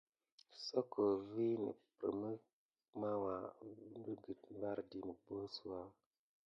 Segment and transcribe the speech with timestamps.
[0.67, 1.01] Soko
[1.31, 2.41] vikeppremk
[2.99, 3.35] màwuà
[4.03, 5.79] nəgət mbardi mubosuwa.